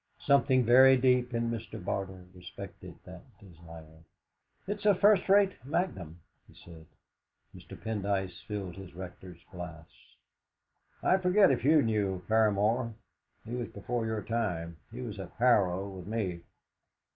Something 0.25 0.63
very 0.65 0.97
deep 0.97 1.31
in 1.31 1.51
Mr. 1.51 1.73
Barter 1.77 2.25
respected 2.33 2.95
that 3.05 3.21
desire. 3.39 4.03
"It's 4.65 4.83
a 4.87 4.95
first 4.95 5.29
rate 5.29 5.53
magnum," 5.63 6.21
he 6.47 6.55
said. 6.55 6.87
Mr. 7.55 7.79
Pendyce 7.79 8.41
filled 8.47 8.77
his 8.77 8.95
Rector's 8.95 9.43
glass. 9.51 9.85
"I 11.03 11.17
forget 11.19 11.51
if 11.51 11.63
you 11.63 11.83
knew 11.83 12.23
Paramor. 12.27 12.93
He 13.45 13.53
was 13.53 13.67
before 13.67 14.07
your 14.07 14.23
time. 14.23 14.77
He 14.91 15.01
was 15.03 15.19
at 15.19 15.33
Harrow 15.37 15.87
with 15.87 16.07
me." 16.07 16.45